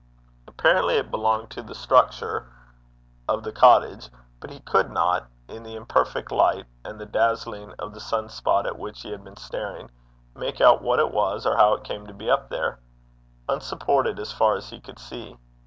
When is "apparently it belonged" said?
0.47-1.51